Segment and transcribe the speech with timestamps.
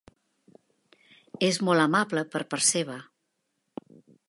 [1.49, 2.99] És molt amable per part seva!